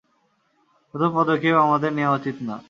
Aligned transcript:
প্রথম 0.93 1.11
পদক্ষেপ 1.15 1.55
আমাদের 1.57 1.91
নেয়া 1.93 2.11
উচিত 2.11 2.37
না। 2.41 2.55